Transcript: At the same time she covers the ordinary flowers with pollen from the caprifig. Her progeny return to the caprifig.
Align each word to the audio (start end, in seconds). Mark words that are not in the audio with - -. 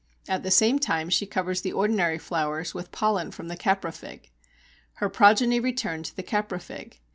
At 0.27 0.41
the 0.41 0.49
same 0.49 0.79
time 0.79 1.11
she 1.11 1.27
covers 1.27 1.61
the 1.61 1.73
ordinary 1.73 2.17
flowers 2.17 2.73
with 2.73 2.91
pollen 2.91 3.29
from 3.29 3.49
the 3.49 3.55
caprifig. 3.55 4.31
Her 4.93 5.09
progeny 5.09 5.59
return 5.59 6.01
to 6.01 6.15
the 6.15 6.23
caprifig. 6.23 6.93